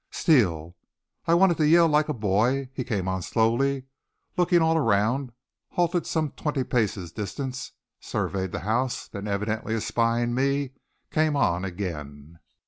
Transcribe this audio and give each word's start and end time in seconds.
Steele! 0.09 0.75
I 1.27 1.35
wanted 1.35 1.57
to 1.57 1.67
yell 1.67 1.87
like 1.87 2.09
a 2.09 2.13
boy. 2.15 2.69
He 2.73 2.83
came 2.83 3.07
on 3.07 3.21
slowly, 3.21 3.83
looking 4.35 4.59
all 4.59 4.75
around, 4.75 5.31
halted 5.73 6.07
some 6.07 6.31
twenty 6.31 6.63
paces 6.63 7.11
distant, 7.11 7.69
surveyed 7.99 8.51
the 8.51 8.61
house, 8.61 9.07
then 9.07 9.27
evidently 9.27 9.75
espying 9.75 10.33
me, 10.33 10.71
came 11.11 11.35
on 11.35 11.63
again. 11.63 12.39